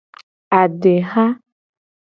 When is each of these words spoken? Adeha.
Adeha. 0.59 1.25